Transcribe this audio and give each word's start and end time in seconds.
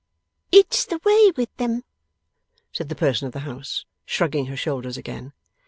'It's 0.51 0.83
the 0.85 0.99
way 1.05 1.31
with 1.37 1.55
them,' 1.57 1.83
said 2.71 2.89
the 2.89 2.95
person 2.95 3.27
of 3.27 3.33
the 3.33 3.41
house, 3.41 3.85
shrugging 4.03 4.47
her 4.47 4.57
shoulders 4.57 4.97
again. 4.97 5.31